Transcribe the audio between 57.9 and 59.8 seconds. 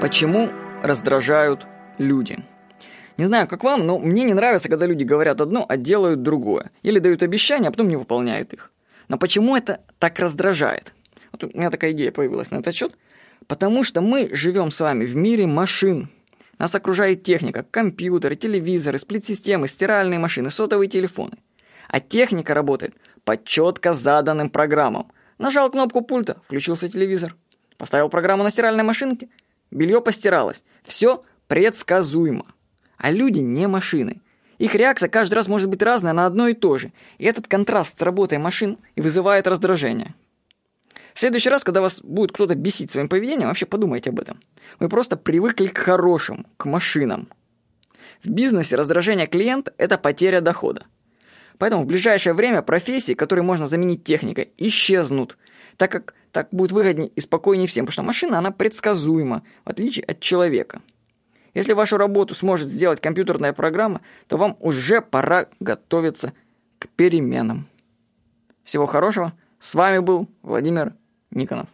что машина, она предсказуема, в